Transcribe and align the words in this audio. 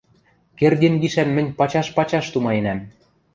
Кердин 0.59 0.95
гишӓн 1.01 1.29
мӹнь 1.35 1.53
пачаш-пачаш 1.57 2.25
тумаенӓм. 2.31 2.79